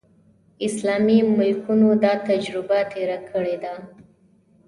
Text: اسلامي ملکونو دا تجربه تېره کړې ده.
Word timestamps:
اسلامي 0.67 1.19
ملکونو 1.37 1.89
دا 2.03 2.13
تجربه 2.27 2.79
تېره 2.93 3.17
کړې 3.31 3.55
ده. 3.63 3.73